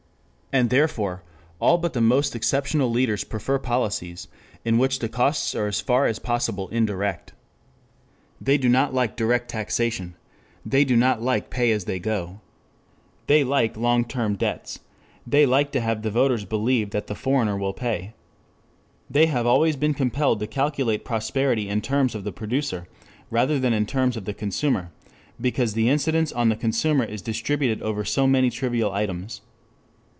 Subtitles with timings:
[0.53, 1.23] And therefore,
[1.61, 4.27] all but the most exceptional leaders prefer policies
[4.65, 7.31] in which the costs are as far as possible indirect.
[8.41, 10.13] They do not like direct taxation.
[10.65, 12.41] They do not like to pay as they go.
[13.27, 14.79] They like long term debts.
[15.25, 18.11] They like to have the voters believe that the foreigner will pay.
[19.09, 22.89] They have always been compelled to calculate prosperity in terms of the producer
[23.29, 24.91] rather than in terms of the consumer,
[25.39, 29.39] because the incidence on the consumer is distributed over so many trivial items.